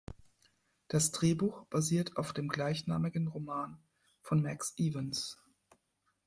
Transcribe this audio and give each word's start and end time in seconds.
Das 0.87 1.11
Drehbuch 1.11 1.65
basiert 1.65 2.17
auf 2.17 2.33
dem 2.33 2.47
gleichnamigen 2.47 3.27
Roman 3.27 3.77
von 4.23 4.41
Max 4.41 4.73
Evans. 4.77 5.37